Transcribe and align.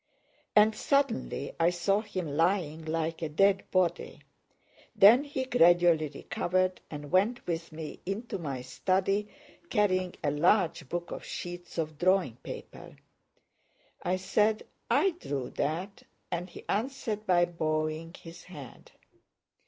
And 0.55 0.73
suddenly 0.75 1.53
I 1.59 1.69
saw 1.69 2.01
him 2.01 2.25
lying 2.35 2.85
like 2.85 3.21
a 3.21 3.29
dead 3.29 3.69
body; 3.69 4.23
then 4.95 5.23
he 5.23 5.43
gradually 5.45 6.07
recovered 6.09 6.81
and 6.89 7.11
went 7.11 7.45
with 7.45 7.71
me 7.71 7.99
into 8.03 8.39
my 8.39 8.63
study 8.63 9.27
carrying 9.69 10.15
a 10.23 10.31
large 10.31 10.89
book 10.89 11.11
of 11.11 11.23
sheets 11.23 11.77
of 11.77 11.99
drawing 11.99 12.37
paper; 12.37 12.95
I 14.01 14.15
said, 14.15 14.63
"I 14.89 15.11
drew 15.11 15.51
that," 15.51 16.01
and 16.31 16.49
he 16.49 16.65
answered 16.67 17.27
by 17.27 17.45
bowing 17.45 18.15
his 18.15 18.45
head. 18.45 18.91